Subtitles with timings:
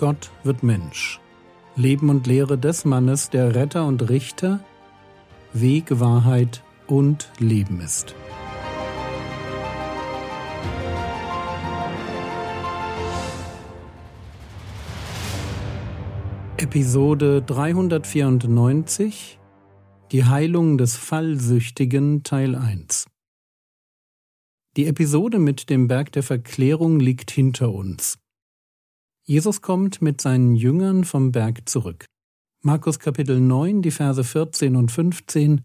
[0.00, 1.20] Gott wird Mensch.
[1.76, 4.64] Leben und Lehre des Mannes, der Retter und Richter,
[5.52, 8.14] Weg, Wahrheit und Leben ist.
[16.56, 19.38] Episode 394
[20.12, 23.04] Die Heilung des Fallsüchtigen Teil 1
[24.78, 28.19] Die Episode mit dem Berg der Verklärung liegt hinter uns.
[29.30, 32.04] Jesus kommt mit seinen Jüngern vom Berg zurück.
[32.62, 35.60] Markus Kapitel 9, die Verse 14 und 15.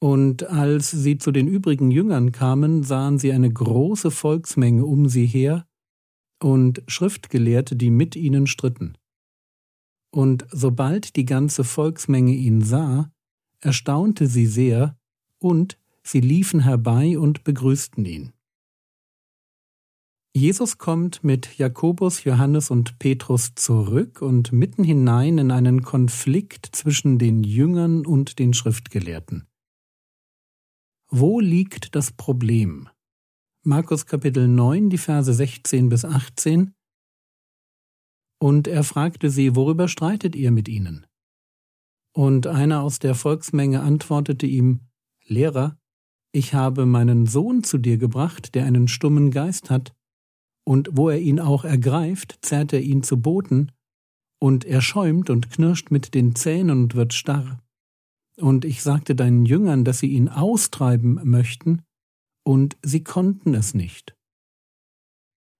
[0.00, 5.26] Und als sie zu den übrigen Jüngern kamen, sahen sie eine große Volksmenge um sie
[5.26, 5.64] her
[6.42, 8.98] und Schriftgelehrte, die mit ihnen stritten.
[10.10, 13.12] Und sobald die ganze Volksmenge ihn sah,
[13.60, 14.98] erstaunte sie sehr,
[15.38, 18.32] und sie liefen herbei und begrüßten ihn.
[20.32, 27.18] Jesus kommt mit Jakobus, Johannes und Petrus zurück und mitten hinein in einen Konflikt zwischen
[27.18, 29.48] den Jüngern und den Schriftgelehrten.
[31.08, 32.88] Wo liegt das Problem?
[33.64, 36.74] Markus Kapitel 9, die Verse 16 bis 18.
[38.38, 41.06] Und er fragte sie, worüber streitet ihr mit ihnen?
[42.12, 44.88] Und einer aus der Volksmenge antwortete ihm,
[45.26, 45.76] Lehrer,
[46.30, 49.92] ich habe meinen Sohn zu dir gebracht, der einen stummen Geist hat,
[50.70, 53.72] und wo er ihn auch ergreift, zerrt er ihn zu Boten,
[54.40, 57.60] und er schäumt und knirscht mit den Zähnen und wird starr.
[58.36, 61.82] Und ich sagte deinen Jüngern, dass sie ihn austreiben möchten,
[62.46, 64.14] und sie konnten es nicht.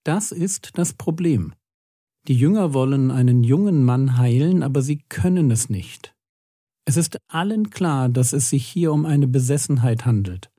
[0.05, 1.55] Das ist das Problem.
[2.29, 6.15] Die Jünger wollen einen jungen Mann heilen, aber sie können es nicht.
[6.85, 10.53] Es ist allen klar, dass es sich hier um eine Besessenheit handelt.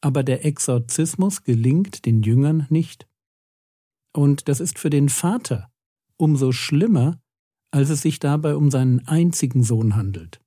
[0.00, 3.06] Aber der Exorzismus gelingt den Jüngern nicht.
[4.12, 5.70] Und das ist für den Vater
[6.16, 7.20] umso schlimmer,
[7.72, 10.40] als es sich dabei um seinen einzigen Sohn handelt.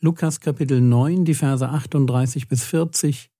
[0.00, 3.30] Lukas Kapitel 9, die Verse 38 bis 40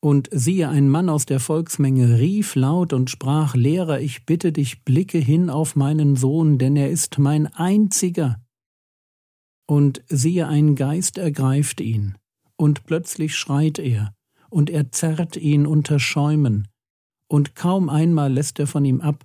[0.00, 4.84] Und siehe, ein Mann aus der Volksmenge rief laut und sprach, Lehrer, ich bitte dich,
[4.84, 8.42] blicke hin auf meinen Sohn, denn er ist mein einziger.
[9.66, 12.16] Und siehe, ein Geist ergreift ihn,
[12.56, 14.14] und plötzlich schreit er,
[14.50, 16.68] und er zerrt ihn unter Schäumen,
[17.28, 19.24] und kaum einmal lässt er von ihm ab,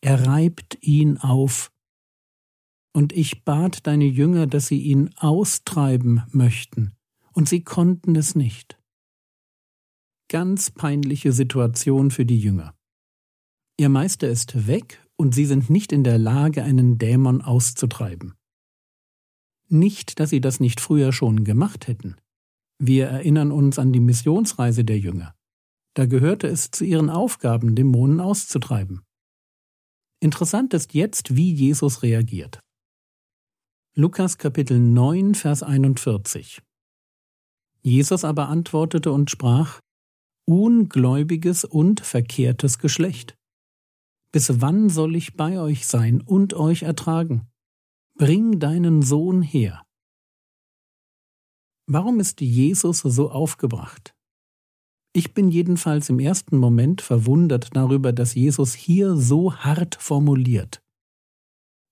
[0.00, 1.72] er reibt ihn auf.
[2.92, 6.92] Und ich bat deine Jünger, dass sie ihn austreiben möchten,
[7.32, 8.78] und sie konnten es nicht.
[10.28, 12.74] Ganz peinliche Situation für die Jünger.
[13.76, 18.34] Ihr Meister ist weg, und sie sind nicht in der Lage, einen Dämon auszutreiben.
[19.68, 22.16] Nicht, dass sie das nicht früher schon gemacht hätten.
[22.78, 25.34] Wir erinnern uns an die Missionsreise der Jünger.
[25.94, 29.04] Da gehörte es zu ihren Aufgaben, Dämonen auszutreiben.
[30.20, 32.60] Interessant ist jetzt, wie Jesus reagiert.
[33.94, 36.62] Lukas Kapitel 9, Vers 41.
[37.82, 39.80] Jesus aber antwortete und sprach,
[40.46, 43.36] Ungläubiges und verkehrtes Geschlecht.
[44.32, 47.46] Bis wann soll ich bei euch sein und euch ertragen?
[48.16, 49.84] Bring deinen Sohn her.
[51.86, 54.14] Warum ist Jesus so aufgebracht?
[55.16, 60.82] Ich bin jedenfalls im ersten Moment verwundert darüber, dass Jesus hier so hart formuliert.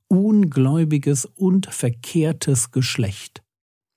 [0.09, 3.45] Ungläubiges und verkehrtes Geschlecht.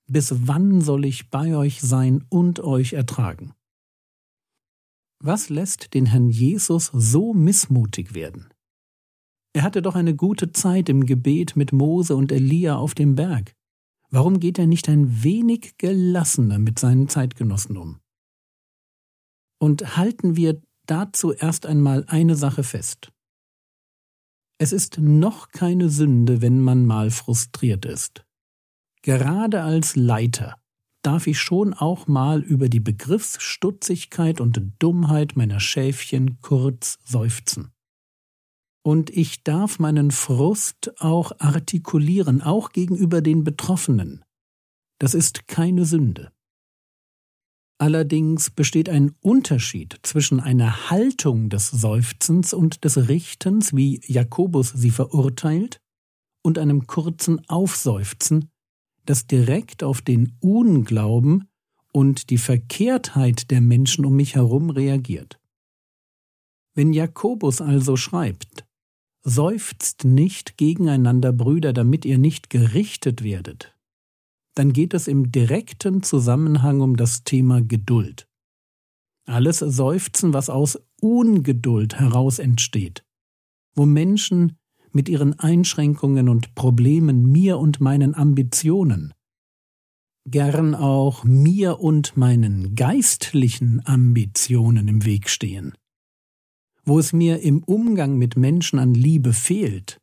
[0.08, 3.52] Bis wann soll ich bei euch sein und euch ertragen?
[5.18, 8.46] Was lässt den Herrn Jesus so missmutig werden?
[9.54, 13.56] Er hatte doch eine gute Zeit im Gebet mit Mose und Elia auf dem Berg.
[14.08, 17.98] Warum geht er nicht ein wenig gelassener mit seinen Zeitgenossen um?
[19.58, 23.12] Und halten wir dazu erst einmal eine Sache fest.
[24.58, 28.24] Es ist noch keine Sünde, wenn man mal frustriert ist.
[29.02, 30.56] Gerade als Leiter
[31.02, 37.72] darf ich schon auch mal über die Begriffsstutzigkeit und Dummheit meiner Schäfchen kurz seufzen.
[38.82, 44.24] Und ich darf meinen Frust auch artikulieren, auch gegenüber den Betroffenen.
[44.98, 46.32] Das ist keine Sünde.
[47.78, 54.90] Allerdings besteht ein Unterschied zwischen einer Haltung des Seufzens und des Richtens, wie Jakobus sie
[54.90, 55.80] verurteilt,
[56.42, 58.50] und einem kurzen Aufseufzen,
[59.04, 61.48] das direkt auf den Unglauben
[61.92, 65.40] und die Verkehrtheit der Menschen um mich herum reagiert.
[66.74, 68.66] Wenn Jakobus also schreibt,
[69.28, 73.75] Seufzt nicht gegeneinander, Brüder, damit ihr nicht gerichtet werdet,
[74.56, 78.26] dann geht es im direkten Zusammenhang um das Thema Geduld.
[79.26, 83.04] Alles Seufzen, was aus Ungeduld heraus entsteht,
[83.74, 84.56] wo Menschen
[84.92, 89.12] mit ihren Einschränkungen und Problemen mir und meinen Ambitionen,
[90.26, 95.74] gern auch mir und meinen geistlichen Ambitionen im Weg stehen,
[96.84, 100.00] wo es mir im Umgang mit Menschen an Liebe fehlt,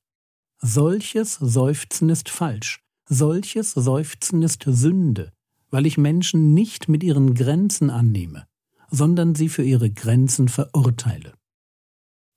[0.59, 5.31] solches Seufzen ist falsch, solches Seufzen ist Sünde,
[5.69, 8.45] weil ich Menschen nicht mit ihren Grenzen annehme,
[8.89, 11.33] sondern sie für ihre Grenzen verurteile.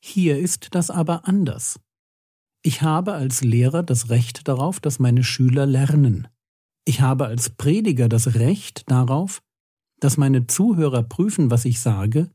[0.01, 1.79] Hier ist das aber anders.
[2.63, 6.29] Ich habe als Lehrer das Recht darauf, dass meine Schüler lernen.
[6.85, 9.43] Ich habe als Prediger das Recht darauf,
[10.01, 12.31] dass meine Zuhörer prüfen, was ich sage,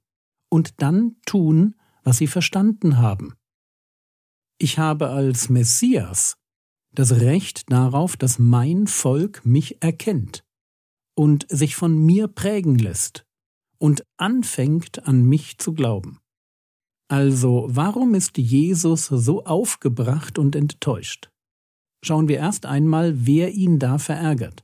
[0.50, 3.36] und dann tun, was sie verstanden haben.
[4.58, 6.38] Ich habe als Messias
[6.94, 10.44] das Recht darauf, dass mein Volk mich erkennt
[11.16, 13.26] und sich von mir prägen lässt
[13.78, 16.20] und anfängt an mich zu glauben.
[17.08, 21.30] Also, warum ist Jesus so aufgebracht und enttäuscht?
[22.04, 24.64] Schauen wir erst einmal, wer ihn da verärgert.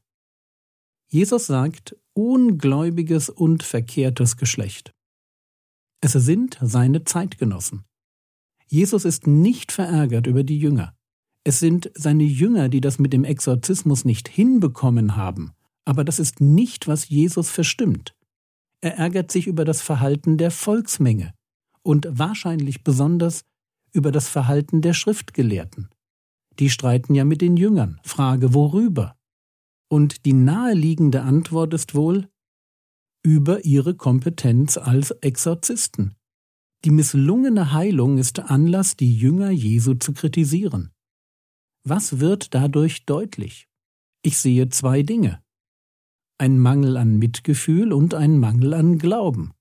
[1.09, 4.93] Jesus sagt ungläubiges und verkehrtes Geschlecht.
[6.01, 7.85] Es sind seine Zeitgenossen.
[8.65, 10.96] Jesus ist nicht verärgert über die Jünger.
[11.47, 15.53] Es sind seine Jünger, die das mit dem Exorzismus nicht hinbekommen haben,
[15.85, 18.13] aber das ist nicht, was Jesus verstimmt.
[18.81, 21.33] Er ärgert sich über das Verhalten der Volksmenge,
[21.83, 23.45] und wahrscheinlich besonders
[23.93, 25.87] über das Verhalten der Schriftgelehrten.
[26.59, 28.01] Die streiten ja mit den Jüngern.
[28.03, 29.15] Frage worüber?
[29.87, 32.27] Und die naheliegende Antwort ist wohl
[33.23, 36.17] über ihre Kompetenz als Exorzisten.
[36.83, 40.91] Die misslungene Heilung ist Anlass, die Jünger Jesu zu kritisieren.
[41.89, 43.69] Was wird dadurch deutlich?
[44.21, 45.41] Ich sehe zwei Dinge.
[46.37, 49.53] Ein Mangel an Mitgefühl und ein Mangel an Glauben.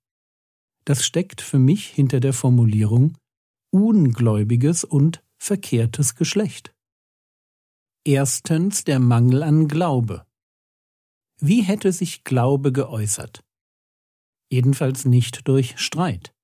[0.85, 3.17] Das steckt für mich hinter der Formulierung
[3.71, 6.75] ungläubiges und verkehrtes Geschlecht.
[8.05, 10.27] Erstens der Mangel an Glaube.
[11.39, 13.45] Wie hätte sich Glaube geäußert?
[14.51, 16.35] Jedenfalls nicht durch Streit.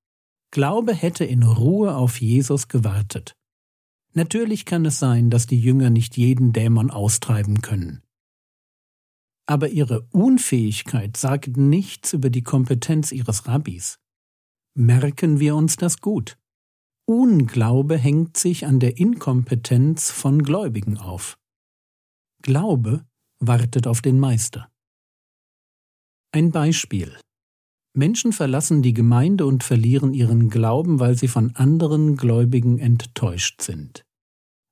[0.49, 3.35] Glaube hätte in Ruhe auf Jesus gewartet.
[4.13, 8.03] Natürlich kann es sein, dass die Jünger nicht jeden Dämon austreiben können.
[9.45, 13.99] Aber ihre Unfähigkeit sagt nichts über die Kompetenz ihres Rabbis.
[14.75, 16.37] Merken wir uns das gut.
[17.05, 21.37] Unglaube hängt sich an der Inkompetenz von Gläubigen auf.
[22.41, 23.05] Glaube
[23.39, 24.71] wartet auf den Meister.
[26.31, 27.17] Ein Beispiel.
[27.93, 34.03] Menschen verlassen die Gemeinde und verlieren ihren Glauben, weil sie von anderen Gläubigen enttäuscht sind.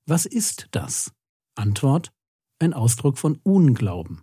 [0.07, 1.13] Was ist das?
[1.55, 2.11] Antwort
[2.59, 4.21] ein Ausdruck von Unglauben.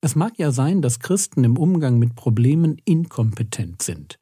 [0.00, 4.18] Es mag ja sein, dass Christen im Umgang mit Problemen inkompetent sind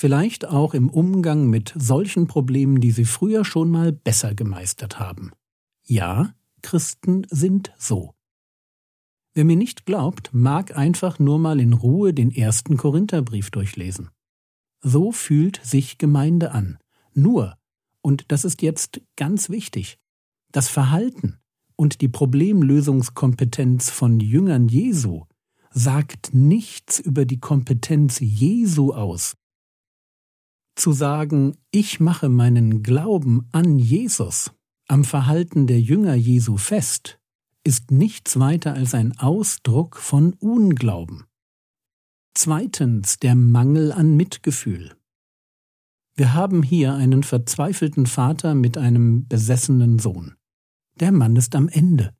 [0.00, 5.32] vielleicht auch im Umgang mit solchen Problemen, die sie früher schon mal besser gemeistert haben.
[5.86, 8.14] Ja, Christen sind so.
[9.40, 14.10] Wer mir nicht glaubt, mag einfach nur mal in Ruhe den ersten Korintherbrief durchlesen.
[14.82, 16.76] So fühlt sich Gemeinde an.
[17.14, 17.56] Nur,
[18.02, 19.96] und das ist jetzt ganz wichtig,
[20.52, 21.38] das Verhalten
[21.74, 25.24] und die Problemlösungskompetenz von Jüngern Jesu
[25.70, 29.38] sagt nichts über die Kompetenz Jesu aus,
[30.74, 34.52] zu sagen, ich mache meinen Glauben an Jesus,
[34.86, 37.19] am Verhalten der Jünger Jesu fest,
[37.64, 41.24] ist nichts weiter als ein Ausdruck von Unglauben.
[42.34, 44.96] Zweitens der Mangel an Mitgefühl.
[46.14, 50.36] Wir haben hier einen verzweifelten Vater mit einem besessenen Sohn.
[51.00, 52.14] Der Mann ist am Ende.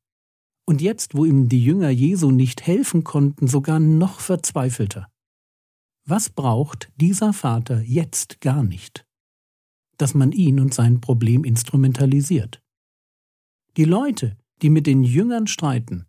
[0.66, 5.08] Und jetzt, wo ihm die Jünger Jesu nicht helfen konnten, sogar noch verzweifelter.
[6.06, 9.06] Was braucht dieser Vater jetzt gar nicht?
[9.96, 12.62] Dass man ihn und sein Problem instrumentalisiert.
[13.76, 16.06] Die Leute, die mit den Jüngern streiten,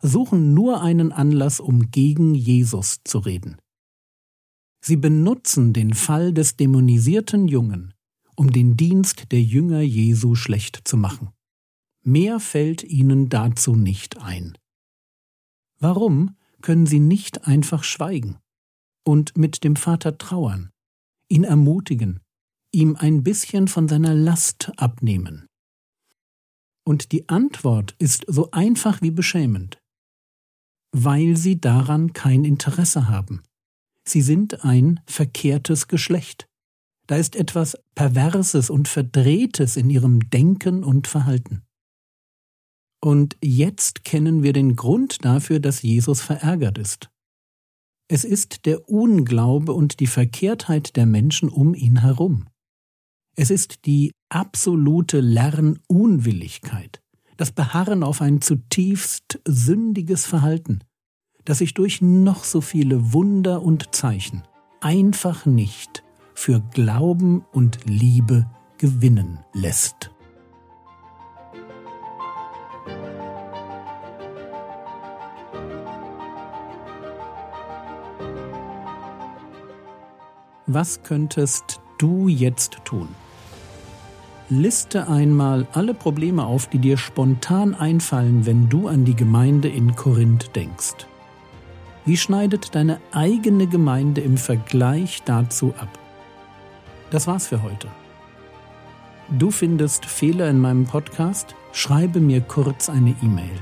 [0.00, 3.56] suchen nur einen Anlass, um gegen Jesus zu reden.
[4.80, 7.94] Sie benutzen den Fall des dämonisierten Jungen,
[8.36, 11.30] um den Dienst der Jünger Jesu schlecht zu machen.
[12.04, 14.56] Mehr fällt ihnen dazu nicht ein.
[15.80, 18.38] Warum können sie nicht einfach schweigen?
[19.08, 20.70] und mit dem Vater trauern,
[21.28, 22.20] ihn ermutigen,
[22.72, 25.47] ihm ein bisschen von seiner Last abnehmen.
[26.88, 29.78] Und die Antwort ist so einfach wie beschämend,
[30.90, 33.42] weil sie daran kein Interesse haben.
[34.06, 36.48] Sie sind ein verkehrtes Geschlecht.
[37.06, 41.62] Da ist etwas Perverses und Verdrehtes in ihrem Denken und Verhalten.
[43.02, 47.10] Und jetzt kennen wir den Grund dafür, dass Jesus verärgert ist.
[48.10, 52.48] Es ist der Unglaube und die Verkehrtheit der Menschen um ihn herum.
[53.36, 57.00] Es ist die absolute Lernunwilligkeit,
[57.36, 60.80] das Beharren auf ein zutiefst sündiges Verhalten,
[61.44, 64.42] das sich durch noch so viele Wunder und Zeichen
[64.80, 66.04] einfach nicht
[66.34, 70.10] für Glauben und Liebe gewinnen lässt.
[80.66, 83.08] Was könntest du jetzt tun?
[84.50, 89.94] Liste einmal alle Probleme auf, die dir spontan einfallen, wenn du an die Gemeinde in
[89.94, 91.06] Korinth denkst.
[92.06, 95.98] Wie schneidet deine eigene Gemeinde im Vergleich dazu ab?
[97.10, 97.88] Das war's für heute.
[99.28, 101.54] Du findest Fehler in meinem Podcast?
[101.72, 103.58] Schreibe mir kurz eine E-Mail.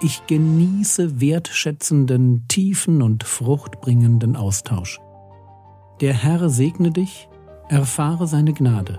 [0.00, 4.98] Ich genieße wertschätzenden, tiefen und fruchtbringenden Austausch.
[6.00, 7.28] Der Herr segne dich,
[7.68, 8.98] erfahre seine Gnade